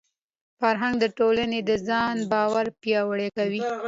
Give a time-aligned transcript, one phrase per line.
[0.59, 3.61] فرهنګ د ټولني د ځان باور پیاوړی کوي.